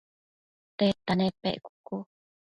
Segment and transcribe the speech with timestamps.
[0.77, 1.97] tedta nepec?cucu